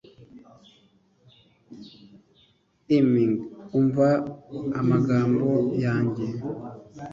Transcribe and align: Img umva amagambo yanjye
Img 2.99 3.35
umva 3.79 4.07
amagambo 4.79 5.49
yanjye 5.83 6.25